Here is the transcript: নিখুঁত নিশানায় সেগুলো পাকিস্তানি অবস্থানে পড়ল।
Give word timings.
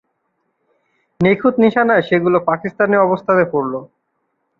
নিখুঁত 1.19 1.55
নিশানায় 1.63 2.03
সেগুলো 2.09 2.37
পাকিস্তানি 2.49 2.95
অবস্থানে 2.97 3.43
পড়ল। 3.53 3.73